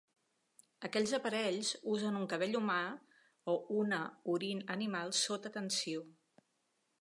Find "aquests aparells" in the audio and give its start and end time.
0.87-1.69